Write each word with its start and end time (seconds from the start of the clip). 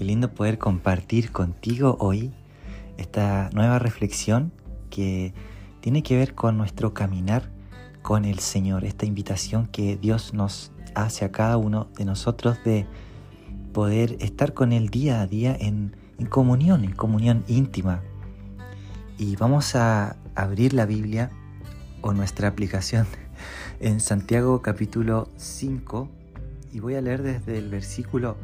Qué 0.00 0.06
lindo 0.06 0.32
poder 0.32 0.56
compartir 0.56 1.30
contigo 1.30 1.98
hoy 2.00 2.32
esta 2.96 3.50
nueva 3.52 3.78
reflexión 3.78 4.50
que 4.88 5.34
tiene 5.82 6.02
que 6.02 6.16
ver 6.16 6.34
con 6.34 6.56
nuestro 6.56 6.94
caminar 6.94 7.50
con 8.00 8.24
el 8.24 8.38
Señor, 8.38 8.86
esta 8.86 9.04
invitación 9.04 9.66
que 9.66 9.98
Dios 9.98 10.32
nos 10.32 10.72
hace 10.94 11.26
a 11.26 11.32
cada 11.32 11.58
uno 11.58 11.88
de 11.98 12.06
nosotros 12.06 12.64
de 12.64 12.86
poder 13.74 14.16
estar 14.20 14.54
con 14.54 14.72
Él 14.72 14.88
día 14.88 15.20
a 15.20 15.26
día 15.26 15.54
en, 15.54 15.94
en 16.18 16.24
comunión, 16.24 16.82
en 16.82 16.92
comunión 16.92 17.44
íntima. 17.46 18.00
Y 19.18 19.36
vamos 19.36 19.76
a 19.76 20.16
abrir 20.34 20.72
la 20.72 20.86
Biblia 20.86 21.30
o 22.00 22.14
nuestra 22.14 22.48
aplicación 22.48 23.06
en 23.80 24.00
Santiago 24.00 24.62
capítulo 24.62 25.28
5 25.36 26.08
y 26.72 26.80
voy 26.80 26.94
a 26.94 27.02
leer 27.02 27.22
desde 27.22 27.58
el 27.58 27.68
versículo 27.68 28.38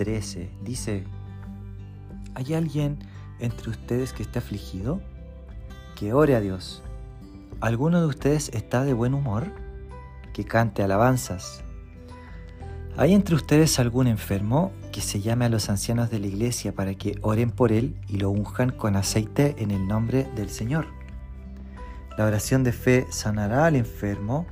13. 0.00 0.48
Dice, 0.62 1.04
¿hay 2.34 2.54
alguien 2.54 3.00
entre 3.38 3.68
ustedes 3.68 4.14
que 4.14 4.22
está 4.22 4.38
afligido? 4.38 5.02
Que 5.94 6.14
ore 6.14 6.34
a 6.36 6.40
Dios. 6.40 6.82
¿Alguno 7.60 8.00
de 8.00 8.06
ustedes 8.06 8.48
está 8.54 8.82
de 8.82 8.94
buen 8.94 9.12
humor? 9.12 9.52
Que 10.32 10.46
cante 10.46 10.82
alabanzas. 10.82 11.62
¿Hay 12.96 13.12
entre 13.12 13.34
ustedes 13.34 13.78
algún 13.78 14.06
enfermo 14.06 14.72
que 14.90 15.02
se 15.02 15.20
llame 15.20 15.44
a 15.44 15.50
los 15.50 15.68
ancianos 15.68 16.08
de 16.08 16.18
la 16.18 16.28
iglesia 16.28 16.74
para 16.74 16.94
que 16.94 17.18
oren 17.20 17.50
por 17.50 17.70
él 17.70 17.94
y 18.08 18.16
lo 18.16 18.30
unjan 18.30 18.70
con 18.70 18.96
aceite 18.96 19.54
en 19.58 19.70
el 19.70 19.86
nombre 19.86 20.26
del 20.34 20.48
Señor? 20.48 20.86
La 22.16 22.24
oración 22.24 22.64
de 22.64 22.72
fe 22.72 23.06
sanará 23.10 23.66
al 23.66 23.76
enfermo 23.76 24.46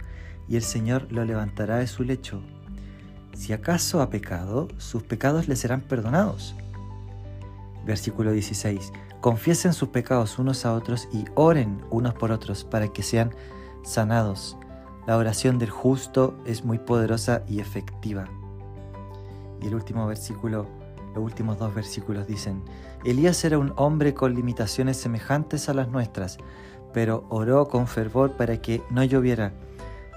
y 0.46 0.57
el 0.57 0.62
Señor 0.62 1.10
lo 1.10 1.24
levantará 1.24 1.79
de 1.79 1.87
su 1.87 2.05
lecho. 2.05 2.43
Si 3.38 3.52
acaso 3.52 4.02
ha 4.02 4.10
pecado, 4.10 4.66
sus 4.78 5.04
pecados 5.04 5.46
le 5.46 5.54
serán 5.54 5.80
perdonados. 5.80 6.57
Versículo 7.87 8.32
16. 8.32 8.93
Confiesen 9.21 9.74
sus 9.74 9.90
pecados 9.90 10.40
unos 10.40 10.66
a 10.66 10.74
otros 10.74 11.09
y 11.13 11.24
oren 11.37 11.80
unos 11.88 12.15
por 12.15 12.32
otros 12.32 12.65
para 12.65 12.88
que 12.88 13.04
sean 13.04 13.30
sanados. 13.85 14.57
La 15.07 15.16
oración 15.16 15.60
del 15.60 15.71
justo 15.71 16.37
es 16.46 16.65
muy 16.65 16.80
poderosa 16.80 17.45
y 17.46 17.60
efectiva. 17.60 18.24
Y 19.63 19.68
el 19.68 19.76
último 19.76 20.04
versículo, 20.09 20.66
los 21.15 21.23
últimos 21.23 21.60
dos 21.60 21.73
versículos 21.73 22.26
dicen, 22.26 22.60
Elías 23.04 23.45
era 23.45 23.57
un 23.57 23.73
hombre 23.76 24.15
con 24.15 24.35
limitaciones 24.35 24.96
semejantes 24.96 25.68
a 25.68 25.74
las 25.74 25.88
nuestras, 25.88 26.38
pero 26.93 27.24
oró 27.29 27.68
con 27.68 27.87
fervor 27.87 28.32
para 28.32 28.60
que 28.60 28.82
no 28.91 29.04
lloviera 29.04 29.52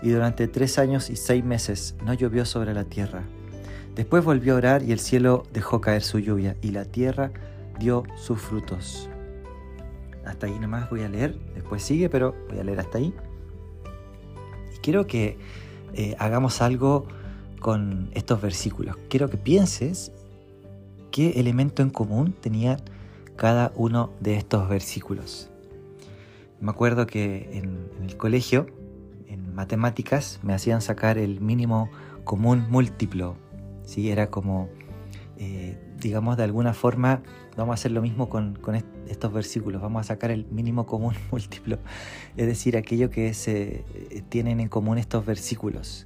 y 0.01 0.09
durante 0.09 0.47
tres 0.47 0.79
años 0.79 1.09
y 1.09 1.15
seis 1.15 1.43
meses 1.43 1.95
no 2.03 2.13
llovió 2.13 2.45
sobre 2.45 2.73
la 2.73 2.85
tierra. 2.85 3.23
Después 3.95 4.23
volvió 4.23 4.53
a 4.53 4.57
orar 4.57 4.83
y 4.83 4.91
el 4.91 4.99
cielo 4.99 5.43
dejó 5.53 5.81
caer 5.81 6.01
su 6.01 6.19
lluvia 6.19 6.55
y 6.61 6.71
la 6.71 6.85
tierra 6.85 7.31
dio 7.79 8.03
sus 8.15 8.39
frutos. 8.39 9.09
Hasta 10.25 10.47
ahí 10.47 10.57
nomás 10.59 10.89
voy 10.89 11.01
a 11.03 11.09
leer, 11.09 11.37
después 11.55 11.83
sigue, 11.83 12.09
pero 12.09 12.35
voy 12.49 12.59
a 12.59 12.63
leer 12.63 12.79
hasta 12.79 12.99
ahí. 12.99 13.13
Y 14.75 14.77
quiero 14.77 15.07
que 15.07 15.37
eh, 15.93 16.15
hagamos 16.19 16.61
algo 16.61 17.07
con 17.59 18.09
estos 18.13 18.41
versículos. 18.41 18.95
Quiero 19.09 19.29
que 19.29 19.37
pienses 19.37 20.11
qué 21.11 21.39
elemento 21.39 21.81
en 21.81 21.89
común 21.89 22.33
tenía 22.33 22.77
cada 23.35 23.71
uno 23.75 24.11
de 24.19 24.37
estos 24.37 24.69
versículos. 24.69 25.49
Me 26.59 26.71
acuerdo 26.71 27.07
que 27.07 27.49
en 27.53 27.89
el 28.07 28.15
colegio 28.15 28.67
matemáticas 29.37 30.39
me 30.43 30.53
hacían 30.53 30.81
sacar 30.81 31.17
el 31.17 31.41
mínimo 31.41 31.89
común 32.23 32.65
múltiplo. 32.69 33.35
¿sí? 33.85 34.09
Era 34.11 34.29
como, 34.29 34.69
eh, 35.37 35.77
digamos, 35.99 36.37
de 36.37 36.43
alguna 36.43 36.73
forma, 36.73 37.21
vamos 37.57 37.73
a 37.73 37.75
hacer 37.75 37.91
lo 37.91 38.01
mismo 38.01 38.29
con, 38.29 38.57
estos 39.07 39.33
versículos, 39.33 39.81
vamos 39.81 40.01
a 40.01 40.03
sacar 40.03 40.31
el 40.31 40.45
mínimo 40.45 40.85
común 40.85 41.15
múltiplo, 41.31 41.79
es 42.37 42.47
decir, 42.47 42.77
aquello 42.77 43.09
que 43.09 43.33
eh, 43.45 44.23
tienen 44.29 44.59
en 44.59 44.69
común 44.69 44.97
estos 44.97 45.25
versículos. 45.25 46.05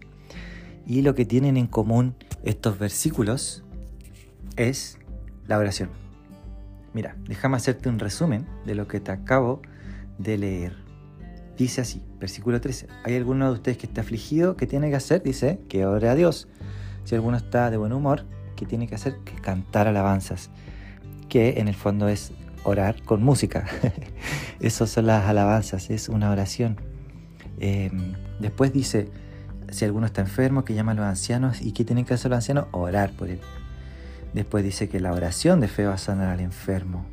Y 0.87 1.01
lo 1.01 1.15
que 1.15 1.25
tienen 1.25 1.57
en 1.57 1.67
común 1.67 2.15
estos 2.43 2.77
versículos 2.77 3.63
es 4.55 4.99
la 5.47 5.57
oración. 5.57 5.89
Mira, 6.93 7.15
déjame 7.27 7.57
hacerte 7.57 7.89
un 7.89 7.99
resumen 7.99 8.47
de 8.65 8.75
lo 8.75 8.87
que 8.87 8.99
te 8.99 9.11
acabo 9.11 9.61
de 10.17 10.37
leer. 10.37 10.84
Dice 11.57 11.81
así, 11.81 12.01
versículo 12.19 12.59
13. 12.59 12.87
¿Hay 13.03 13.15
alguno 13.15 13.47
de 13.47 13.53
ustedes 13.53 13.77
que 13.77 13.87
esté 13.87 14.01
afligido? 14.01 14.57
¿Qué 14.57 14.67
tiene 14.67 14.89
que 14.89 14.97
hacer? 14.97 15.23
Dice 15.23 15.61
que 15.69 15.85
ore 15.85 16.09
a 16.09 16.15
Dios. 16.15 16.47
Si 17.05 17.15
alguno 17.15 17.37
está 17.37 17.69
de 17.71 17.77
buen 17.77 17.93
humor, 17.93 18.25
¿qué 18.55 18.65
tiene 18.65 18.87
que 18.87 18.95
hacer? 18.95 19.17
Que 19.23 19.35
cantar 19.35 19.87
alabanzas. 19.87 20.49
Que 21.29 21.59
en 21.59 21.67
el 21.67 21.75
fondo 21.75 22.09
es 22.09 22.33
orar 22.63 23.01
con 23.03 23.23
música. 23.23 23.65
Esas 24.59 24.89
son 24.89 25.05
las 25.05 25.25
alabanzas, 25.25 25.89
es 25.89 26.09
una 26.09 26.29
oración. 26.29 26.77
Em, 27.59 28.13
después 28.39 28.73
dice, 28.73 29.09
si 29.69 29.85
alguno 29.85 30.07
está 30.07 30.21
enfermo, 30.21 30.65
que 30.65 30.73
llama 30.73 30.91
a 30.91 30.95
los 30.95 31.05
ancianos. 31.05 31.61
¿Y 31.61 31.71
qué 31.71 31.85
tienen 31.85 32.05
que 32.05 32.15
hacer 32.15 32.31
los 32.31 32.37
ancianos? 32.37 32.67
Orar 32.71 33.11
por 33.11 33.29
él. 33.29 33.39
Después 34.33 34.63
dice 34.63 34.89
que 34.89 34.99
la 34.99 35.13
oración 35.13 35.61
de 35.61 35.69
fe 35.69 35.85
va 35.85 35.93
a 35.93 35.97
sanar 35.97 36.27
al 36.27 36.41
enfermo. 36.41 37.05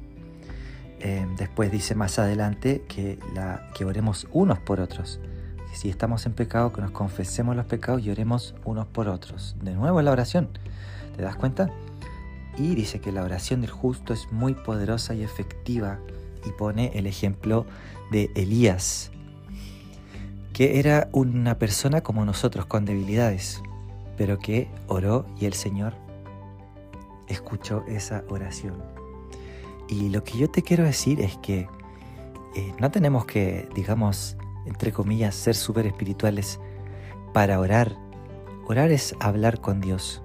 Em, 1.04 1.34
después 1.34 1.72
dice 1.72 1.96
más 1.96 2.20
adelante 2.20 2.84
que, 2.86 3.18
la, 3.34 3.68
que 3.74 3.84
oremos 3.84 4.28
unos 4.32 4.60
por 4.60 4.80
otros. 4.80 5.18
Que 5.68 5.76
si 5.76 5.88
estamos 5.88 6.26
en 6.26 6.32
pecado, 6.32 6.72
que 6.72 6.80
nos 6.80 6.92
confesemos 6.92 7.56
los 7.56 7.66
pecados 7.66 8.02
y 8.02 8.10
oremos 8.10 8.54
unos 8.64 8.86
por 8.86 9.08
otros. 9.08 9.56
De 9.60 9.74
nuevo 9.74 10.00
la 10.00 10.12
oración. 10.12 10.48
¿Te 11.16 11.22
das 11.22 11.34
cuenta? 11.34 11.70
Y 12.56 12.76
dice 12.76 13.00
que 13.00 13.10
la 13.10 13.24
oración 13.24 13.62
del 13.62 13.70
justo 13.70 14.12
es 14.12 14.30
muy 14.30 14.54
poderosa 14.54 15.14
y 15.14 15.24
efectiva. 15.24 15.98
Y 16.46 16.50
pone 16.50 16.92
el 16.94 17.08
ejemplo 17.08 17.66
de 18.12 18.30
Elías, 18.36 19.10
que 20.52 20.78
era 20.78 21.08
una 21.12 21.58
persona 21.58 22.02
como 22.02 22.24
nosotros 22.24 22.66
con 22.66 22.84
debilidades, 22.84 23.60
pero 24.16 24.38
que 24.38 24.68
oró 24.86 25.26
y 25.40 25.46
el 25.46 25.54
Señor 25.54 25.94
escuchó 27.28 27.84
esa 27.88 28.22
oración. 28.28 28.91
Y 29.88 30.08
lo 30.08 30.24
que 30.24 30.38
yo 30.38 30.50
te 30.50 30.62
quiero 30.62 30.84
decir 30.84 31.20
es 31.20 31.36
que 31.38 31.68
eh, 32.54 32.74
no 32.78 32.90
tenemos 32.90 33.24
que, 33.24 33.68
digamos, 33.74 34.36
entre 34.66 34.92
comillas, 34.92 35.34
ser 35.34 35.54
súper 35.54 35.86
espirituales 35.86 36.60
para 37.32 37.58
orar. 37.58 37.96
Orar 38.66 38.90
es 38.90 39.14
hablar 39.20 39.60
con 39.60 39.80
Dios. 39.80 40.22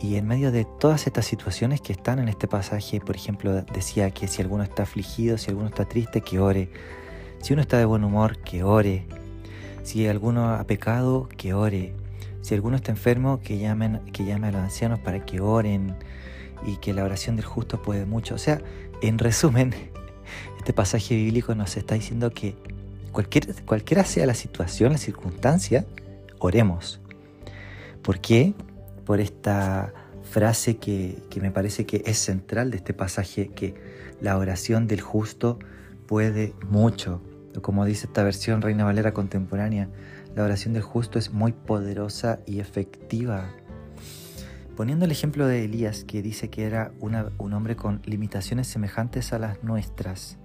Y 0.00 0.16
en 0.16 0.26
medio 0.26 0.52
de 0.52 0.64
todas 0.64 1.06
estas 1.06 1.24
situaciones 1.24 1.80
que 1.80 1.92
están 1.92 2.18
en 2.18 2.28
este 2.28 2.46
pasaje, 2.46 3.00
por 3.00 3.16
ejemplo, 3.16 3.62
decía 3.62 4.10
que 4.10 4.28
si 4.28 4.42
alguno 4.42 4.62
está 4.62 4.82
afligido, 4.82 5.38
si 5.38 5.50
alguno 5.50 5.68
está 5.68 5.86
triste, 5.86 6.20
que 6.20 6.38
ore. 6.38 6.70
Si 7.40 7.52
uno 7.52 7.62
está 7.62 7.78
de 7.78 7.84
buen 7.84 8.04
humor, 8.04 8.38
que 8.38 8.62
ore. 8.62 9.06
Si 9.82 10.06
alguno 10.06 10.50
ha 10.50 10.64
pecado, 10.64 11.28
que 11.36 11.54
ore. 11.54 11.94
Si 12.42 12.54
alguno 12.54 12.76
está 12.76 12.90
enfermo, 12.90 13.40
que 13.40 13.58
llamen, 13.58 14.00
que 14.12 14.24
llame 14.26 14.48
a 14.48 14.52
los 14.52 14.60
ancianos 14.60 14.98
para 14.98 15.24
que 15.24 15.40
oren 15.40 15.96
y 16.66 16.76
que 16.76 16.92
la 16.92 17.04
oración 17.04 17.36
del 17.36 17.44
justo 17.46 17.80
puede 17.80 18.04
mucho. 18.04 18.34
O 18.34 18.38
sea, 18.38 18.60
en 19.08 19.18
resumen, 19.18 19.74
este 20.56 20.72
pasaje 20.72 21.14
bíblico 21.14 21.54
nos 21.54 21.76
está 21.76 21.94
diciendo 21.94 22.30
que 22.30 22.56
cualquier, 23.12 23.54
cualquiera 23.64 24.04
sea 24.04 24.24
la 24.26 24.34
situación, 24.34 24.92
la 24.92 24.98
circunstancia, 24.98 25.84
oremos. 26.38 27.00
¿Por 28.02 28.20
qué? 28.20 28.54
Por 29.04 29.20
esta 29.20 29.92
frase 30.22 30.78
que, 30.78 31.18
que 31.28 31.40
me 31.40 31.50
parece 31.50 31.84
que 31.84 32.02
es 32.06 32.18
central 32.18 32.70
de 32.70 32.78
este 32.78 32.94
pasaje, 32.94 33.48
que 33.48 33.74
la 34.20 34.38
oración 34.38 34.86
del 34.86 35.02
justo 35.02 35.58
puede 36.06 36.54
mucho. 36.68 37.20
Como 37.60 37.84
dice 37.84 38.06
esta 38.06 38.22
versión 38.24 38.62
Reina 38.62 38.84
Valera 38.84 39.12
contemporánea, 39.12 39.88
la 40.34 40.44
oración 40.44 40.72
del 40.72 40.82
justo 40.82 41.18
es 41.18 41.30
muy 41.30 41.52
poderosa 41.52 42.40
y 42.46 42.60
efectiva. 42.60 43.50
Poniendo 44.76 45.04
el 45.04 45.12
ejemplo 45.12 45.46
de 45.46 45.64
Elías, 45.64 46.02
que 46.02 46.20
dice 46.20 46.50
que 46.50 46.64
era 46.64 46.90
un 46.98 47.52
hombre 47.52 47.76
con 47.76 48.02
limitaciones 48.06 48.66
semejantes 48.66 49.32
a 49.32 49.38
las 49.38 49.62
nuestras. 49.62 50.36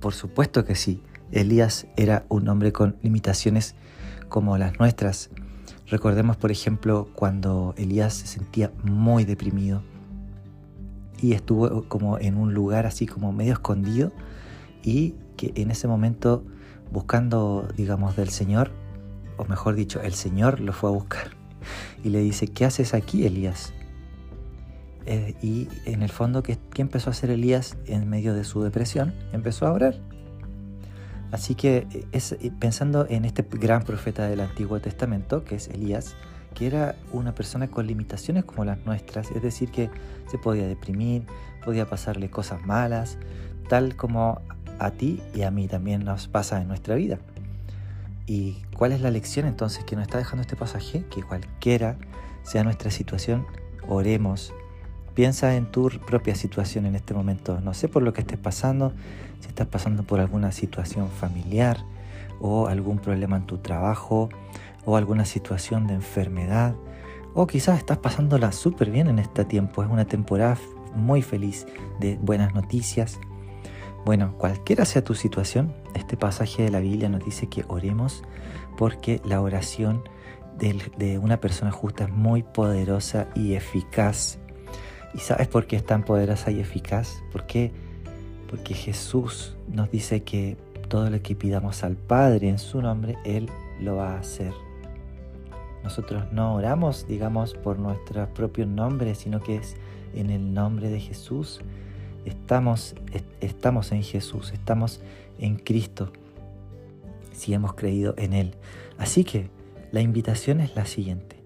Por 0.00 0.14
supuesto 0.14 0.64
que 0.64 0.74
sí, 0.74 1.02
Elías 1.32 1.86
era 1.98 2.24
un 2.30 2.48
hombre 2.48 2.72
con 2.72 2.96
limitaciones 3.02 3.74
como 4.30 4.56
las 4.56 4.78
nuestras. 4.78 5.28
Recordemos, 5.86 6.38
por 6.38 6.50
ejemplo, 6.50 7.10
cuando 7.14 7.74
Elías 7.76 8.14
se 8.14 8.26
sentía 8.26 8.72
muy 8.84 9.26
deprimido 9.26 9.82
y 11.20 11.34
estuvo 11.34 11.86
como 11.88 12.18
en 12.18 12.38
un 12.38 12.54
lugar 12.54 12.86
así 12.86 13.06
como 13.06 13.32
medio 13.32 13.52
escondido 13.52 14.12
y 14.82 15.14
que 15.36 15.52
en 15.56 15.70
ese 15.70 15.88
momento 15.88 16.42
buscando, 16.90 17.68
digamos, 17.76 18.16
del 18.16 18.30
Señor, 18.30 18.70
o 19.36 19.44
mejor 19.44 19.74
dicho, 19.74 20.00
el 20.00 20.14
Señor 20.14 20.58
lo 20.58 20.72
fue 20.72 20.88
a 20.88 20.94
buscar 20.94 21.41
y 22.02 22.10
le 22.10 22.20
dice, 22.20 22.48
¿qué 22.48 22.64
haces 22.64 22.94
aquí, 22.94 23.26
Elías? 23.26 23.72
Eh, 25.06 25.34
y 25.42 25.68
en 25.84 26.02
el 26.02 26.10
fondo, 26.10 26.42
¿qué, 26.42 26.58
empezó 26.76 27.10
a 27.10 27.12
hacer 27.12 27.30
Elías 27.30 27.76
en 27.86 28.08
medio 28.08 28.34
de 28.34 28.44
su 28.44 28.62
depresión? 28.62 29.14
Empezó 29.32 29.66
a 29.66 29.72
orar. 29.72 29.96
Así 31.32 31.54
que 31.54 31.86
eh, 31.92 32.06
eh, 32.12 32.50
pensando 32.60 33.06
en 33.08 33.24
este 33.24 33.42
gran 33.42 33.82
profeta 33.82 34.26
del 34.28 34.40
Antiguo 34.40 34.80
Testamento, 34.80 35.44
que 35.44 35.56
es 35.56 35.68
Elías, 35.68 36.14
que 36.54 36.66
era 36.66 36.96
una 37.12 37.34
persona 37.34 37.68
con 37.68 37.86
limitaciones 37.86 38.44
como 38.44 38.64
las 38.64 38.84
nuestras, 38.84 39.30
es 39.30 39.42
decir, 39.42 39.70
que 39.70 39.90
se 40.30 40.38
podía 40.38 40.66
deprimir, 40.66 41.24
podía 41.64 41.86
pasarle 41.86 42.28
cosas 42.28 42.64
malas, 42.66 43.16
tal 43.68 43.96
como 43.96 44.42
a 44.78 44.90
ti 44.90 45.22
y 45.34 45.42
a 45.42 45.50
mí 45.50 45.68
también 45.68 46.04
nos 46.04 46.28
pasa 46.28 46.60
en 46.60 46.68
nuestra 46.68 46.94
vida. 46.94 47.18
¿Y 48.26 48.62
cuál 48.76 48.92
es 48.92 49.00
la 49.00 49.10
lección 49.10 49.46
entonces 49.46 49.84
que 49.84 49.96
nos 49.96 50.02
está 50.02 50.18
dejando 50.18 50.42
este 50.42 50.56
pasaje? 50.56 51.04
Que 51.10 51.22
cualquiera 51.22 51.96
sea 52.42 52.64
nuestra 52.64 52.90
situación, 52.90 53.46
oremos. 53.88 54.52
Piensa 55.14 55.56
en 55.56 55.70
tu 55.70 55.90
propia 56.06 56.34
situación 56.34 56.86
en 56.86 56.94
este 56.94 57.14
momento. 57.14 57.60
No 57.60 57.74
sé 57.74 57.88
por 57.88 58.02
lo 58.02 58.12
que 58.12 58.22
estés 58.22 58.38
pasando, 58.38 58.92
si 59.40 59.48
estás 59.48 59.66
pasando 59.66 60.04
por 60.04 60.20
alguna 60.20 60.52
situación 60.52 61.08
familiar 61.10 61.84
o 62.40 62.68
algún 62.68 62.98
problema 62.98 63.36
en 63.36 63.46
tu 63.46 63.58
trabajo 63.58 64.28
o 64.84 64.96
alguna 64.96 65.24
situación 65.24 65.86
de 65.86 65.94
enfermedad 65.94 66.74
o 67.34 67.46
quizás 67.46 67.78
estás 67.78 67.98
pasándola 67.98 68.52
súper 68.52 68.90
bien 68.90 69.08
en 69.08 69.18
este 69.18 69.44
tiempo. 69.44 69.82
Es 69.82 69.90
una 69.90 70.04
temporada 70.04 70.58
muy 70.94 71.22
feliz 71.22 71.66
de 72.00 72.18
buenas 72.20 72.54
noticias. 72.54 73.18
Bueno, 74.04 74.34
cualquiera 74.36 74.84
sea 74.84 75.04
tu 75.04 75.14
situación, 75.14 75.72
este 75.94 76.16
pasaje 76.16 76.64
de 76.64 76.70
la 76.70 76.80
Biblia 76.80 77.08
nos 77.08 77.24
dice 77.24 77.48
que 77.48 77.64
oremos 77.68 78.24
porque 78.76 79.20
la 79.24 79.40
oración 79.40 80.02
de, 80.58 81.18
una 81.18 81.40
persona 81.40 81.70
justa 81.70 82.04
es 82.04 82.10
muy 82.10 82.42
poderosa 82.42 83.28
y 83.34 83.54
eficaz. 83.54 84.38
¿Y 85.14 85.18
sabes 85.18 85.46
por 85.48 85.66
qué 85.66 85.76
es 85.76 85.84
tan 85.84 86.04
poderosa 86.04 86.50
y 86.50 86.60
eficaz? 86.60 87.22
Porque 87.32 87.72
Jesús 88.74 89.56
nos 89.68 89.90
dice 89.90 90.22
que 90.24 90.56
todo 90.88 91.08
lo 91.08 91.22
que 91.22 91.34
pidamos 91.34 91.84
al 91.84 91.96
Padre 91.96 92.48
en 92.48 92.58
su 92.58 92.82
nombre, 92.82 93.16
Él 93.24 93.48
lo 93.80 93.96
va 93.96 94.14
a 94.14 94.18
hacer. 94.18 94.52
Nosotros 95.84 96.32
no 96.32 96.54
oramos, 96.54 97.06
digamos, 97.06 97.54
por 97.54 97.78
nuestro 97.78 98.26
propio 98.34 98.66
nombre, 98.66 99.14
sino 99.14 99.40
que 99.40 99.56
es 99.56 99.76
en 100.14 100.30
el 100.30 100.52
nombre 100.52 100.90
de 100.90 101.00
Jesús. 101.00 101.60
Estamos, 102.24 102.94
estamos 103.40 103.92
en 103.92 104.02
Jesús, 104.02 104.52
estamos 104.52 105.00
en 105.38 105.56
Cristo, 105.56 106.12
si 107.32 107.54
hemos 107.54 107.74
creído 107.74 108.14
en 108.16 108.32
Él. 108.32 108.54
Así 108.98 109.24
que 109.24 109.50
la 109.90 110.00
invitación 110.00 110.60
es 110.60 110.76
la 110.76 110.86
siguiente. 110.86 111.36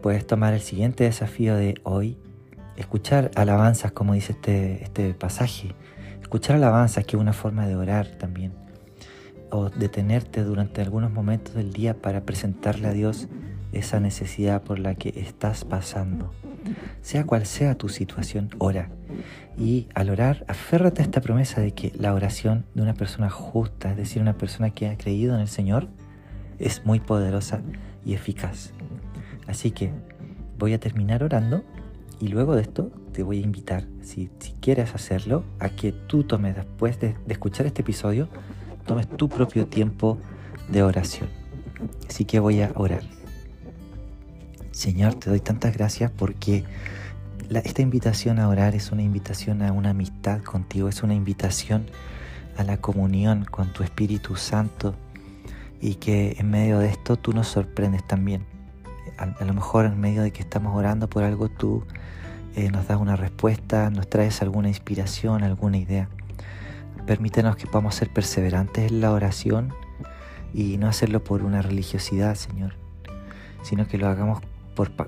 Puedes 0.00 0.26
tomar 0.26 0.54
el 0.54 0.60
siguiente 0.60 1.04
desafío 1.04 1.54
de 1.54 1.74
hoy, 1.84 2.18
escuchar 2.76 3.30
alabanzas, 3.36 3.92
como 3.92 4.14
dice 4.14 4.32
este, 4.32 4.82
este 4.82 5.14
pasaje. 5.14 5.74
Escuchar 6.20 6.56
alabanzas, 6.56 7.04
que 7.04 7.16
es 7.16 7.20
una 7.20 7.32
forma 7.32 7.66
de 7.66 7.76
orar 7.76 8.06
también 8.18 8.52
o 9.52 9.68
detenerte 9.68 10.42
durante 10.42 10.80
algunos 10.80 11.12
momentos 11.12 11.54
del 11.54 11.72
día 11.72 11.94
para 11.94 12.22
presentarle 12.22 12.88
a 12.88 12.92
Dios 12.92 13.28
esa 13.72 14.00
necesidad 14.00 14.62
por 14.62 14.78
la 14.78 14.94
que 14.94 15.12
estás 15.16 15.64
pasando. 15.64 16.32
Sea 17.02 17.24
cual 17.24 17.44
sea 17.44 17.76
tu 17.76 17.88
situación, 17.90 18.50
ora. 18.58 18.88
Y 19.58 19.88
al 19.94 20.10
orar, 20.10 20.44
aférrate 20.48 21.02
a 21.02 21.04
esta 21.04 21.20
promesa 21.20 21.60
de 21.60 21.72
que 21.72 21.92
la 21.96 22.14
oración 22.14 22.64
de 22.74 22.82
una 22.82 22.94
persona 22.94 23.30
justa, 23.30 23.90
es 23.90 23.96
decir, 23.96 24.22
una 24.22 24.38
persona 24.38 24.70
que 24.70 24.88
ha 24.88 24.96
creído 24.96 25.34
en 25.34 25.40
el 25.40 25.48
Señor, 25.48 25.88
es 26.58 26.84
muy 26.84 27.00
poderosa 27.00 27.60
y 28.04 28.14
eficaz. 28.14 28.72
Así 29.46 29.70
que 29.70 29.92
voy 30.58 30.72
a 30.72 30.80
terminar 30.80 31.22
orando 31.22 31.64
y 32.20 32.28
luego 32.28 32.54
de 32.54 32.62
esto 32.62 32.90
te 33.12 33.22
voy 33.22 33.38
a 33.38 33.42
invitar, 33.42 33.84
si, 34.02 34.30
quieres 34.60 34.94
hacerlo, 34.94 35.44
a 35.58 35.68
que 35.68 35.92
tú 35.92 36.24
tomes 36.24 36.56
después 36.56 36.98
de 37.00 37.16
escuchar 37.28 37.66
este 37.66 37.82
episodio, 37.82 38.28
tomes 38.86 39.08
tu 39.08 39.28
propio 39.28 39.66
tiempo 39.66 40.18
de 40.68 40.82
oración. 40.82 41.28
Así 42.08 42.24
que 42.24 42.40
voy 42.40 42.62
a 42.62 42.72
orar. 42.74 43.02
Señor, 44.70 45.14
te 45.14 45.30
doy 45.30 45.40
tantas 45.40 45.76
gracias 45.76 46.10
porque 46.10 46.64
esta 47.50 47.82
invitación 47.82 48.38
a 48.38 48.48
orar 48.48 48.74
es 48.74 48.92
una 48.92 49.02
invitación 49.02 49.62
a 49.62 49.72
una 49.72 49.90
amistad 49.90 50.42
contigo, 50.42 50.88
es 50.88 51.02
una 51.02 51.14
invitación 51.14 51.86
a 52.56 52.64
la 52.64 52.78
comunión 52.78 53.44
con 53.44 53.72
tu 53.72 53.82
Espíritu 53.82 54.36
Santo 54.36 54.94
y 55.80 55.96
que 55.96 56.36
en 56.38 56.50
medio 56.50 56.78
de 56.78 56.88
esto 56.88 57.16
tú 57.16 57.32
nos 57.32 57.48
sorprendes 57.48 58.06
también. 58.06 58.44
A, 59.18 59.44
lo 59.44 59.54
mejor 59.54 59.84
en 59.84 60.00
medio 60.00 60.22
de 60.22 60.32
que 60.32 60.42
estamos 60.42 60.74
orando 60.76 61.08
por 61.08 61.22
algo 61.22 61.48
tú 61.48 61.84
eh, 62.54 62.70
nos 62.70 62.88
das 62.88 63.00
una 63.00 63.16
respuesta, 63.16 63.90
nos 63.90 64.08
traes 64.08 64.42
alguna 64.42 64.68
inspiración, 64.68 65.42
alguna 65.42 65.76
idea. 65.76 66.08
Permítenos 67.06 67.56
que 67.56 67.66
podamos 67.66 67.94
ser 67.94 68.10
perseverantes 68.10 68.90
en 68.90 69.00
la 69.00 69.12
oración 69.12 69.74
y 70.54 70.78
no 70.78 70.88
hacerlo 70.88 71.24
por 71.24 71.42
una 71.42 71.62
religiosidad, 71.62 72.34
Señor, 72.36 72.74
sino 73.62 73.86
que 73.86 73.98
lo 73.98 74.08
hagamos 74.08 74.40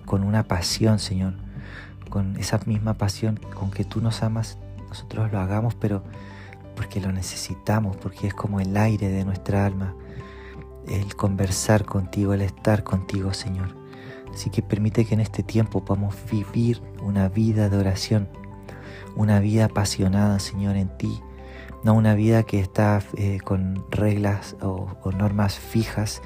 con 0.04 0.24
una 0.24 0.44
pasión, 0.44 0.98
Señor, 0.98 1.34
con 2.08 2.36
esa 2.36 2.60
misma 2.66 2.94
pasión 2.94 3.38
con 3.54 3.70
que 3.70 3.84
tú 3.84 4.00
nos 4.00 4.22
amas, 4.22 4.58
nosotros 4.88 5.32
lo 5.32 5.40
hagamos, 5.40 5.74
pero 5.74 6.02
porque 6.76 7.00
lo 7.00 7.12
necesitamos, 7.12 7.96
porque 7.96 8.26
es 8.26 8.34
como 8.34 8.60
el 8.60 8.76
aire 8.76 9.08
de 9.08 9.24
nuestra 9.24 9.66
alma, 9.66 9.94
el 10.88 11.14
conversar 11.16 11.84
contigo, 11.84 12.34
el 12.34 12.42
estar 12.42 12.84
contigo, 12.84 13.32
Señor. 13.32 13.76
Así 14.32 14.50
que 14.50 14.62
permite 14.62 15.04
que 15.04 15.14
en 15.14 15.20
este 15.20 15.42
tiempo 15.42 15.84
podamos 15.84 16.16
vivir 16.30 16.82
una 17.02 17.28
vida 17.28 17.68
de 17.68 17.76
oración, 17.76 18.28
una 19.14 19.38
vida 19.38 19.66
apasionada, 19.66 20.40
Señor, 20.40 20.76
en 20.76 20.96
ti 20.98 21.22
no 21.84 21.92
una 21.92 22.14
vida 22.14 22.42
que 22.42 22.58
está 22.60 23.02
eh, 23.16 23.38
con 23.44 23.84
reglas 23.90 24.56
o, 24.62 24.88
normas 25.16 25.58
fijas 25.58 26.22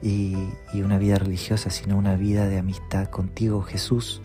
y, 0.00 0.36
y 0.72 0.82
una 0.82 0.96
vida 0.96 1.16
religiosa, 1.16 1.70
sino 1.70 1.98
una 1.98 2.14
vida 2.14 2.46
de 2.46 2.58
amistad 2.58 3.08
contigo, 3.08 3.62
Jesús. 3.62 4.22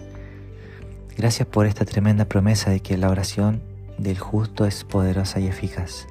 Gracias 1.18 1.48
por 1.48 1.66
esta 1.66 1.86
tremenda 1.86 2.26
promesa 2.26 2.70
de 2.70 2.80
que 2.80 2.98
la 2.98 3.10
oración 3.10 3.62
del 3.98 4.20
justo 4.20 4.66
es 4.66 4.84
poderosa 4.84 5.40
y 5.40 5.48
eficaz. 5.48 6.08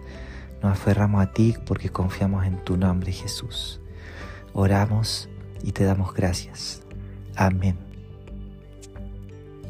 Nos 0.62 0.72
aferramos 0.72 1.22
a 1.22 1.32
ti 1.32 1.54
porque 1.64 1.90
confiamos 1.90 2.44
en 2.44 2.62
tu 2.64 2.76
nombre, 2.76 3.12
Jesús. 3.12 3.80
Oramos 4.52 5.28
y 5.62 5.72
te 5.72 5.84
damos 5.84 6.12
gracias. 6.12 6.82
Amén. 7.36 7.76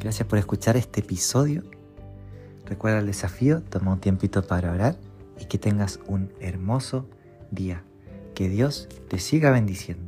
Gracias 0.00 0.26
por 0.26 0.38
escuchar 0.38 0.76
este 0.76 1.00
episodio 1.00 1.62
Recuerda 2.66 2.98
el 2.98 3.06
desafío, 3.06 3.62
toma 3.62 3.92
un 3.92 4.00
tiempito 4.00 4.44
para 4.44 4.72
orar 4.72 4.96
y 5.38 5.44
que 5.44 5.56
tengas 5.56 6.00
un 6.06 6.32
hermoso 6.40 7.08
día. 7.50 7.84
Que 8.34 8.48
Dios 8.48 8.88
te 9.08 9.18
siga 9.18 9.50
bendiciendo. 9.50 10.05